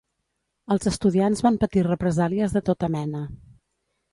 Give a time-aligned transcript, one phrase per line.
[0.75, 3.23] Els estudiants van patir represàlies de tota mena.